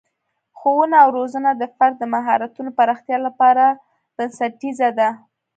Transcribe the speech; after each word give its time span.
ښوونه 0.57 0.95
او 1.03 1.09
روزنه 1.17 1.51
د 1.55 1.63
فرد 1.75 1.95
د 1.99 2.03
مهارتونو 2.13 2.69
پراختیا 2.77 3.17
لپاره 3.27 3.63
بنسټیزه 4.15 4.89
ده. 4.99 5.09